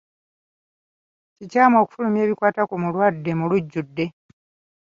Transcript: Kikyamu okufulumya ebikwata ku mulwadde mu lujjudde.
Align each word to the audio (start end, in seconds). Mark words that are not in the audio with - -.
Kikyamu 1.37 1.75
okufulumya 1.79 2.21
ebikwata 2.23 2.61
ku 2.69 2.75
mulwadde 2.81 3.31
mu 3.39 3.45
lujjudde. 3.51 4.05